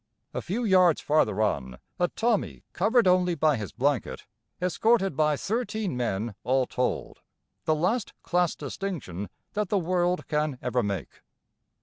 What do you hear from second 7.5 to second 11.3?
the last class distinction that the world can ever make.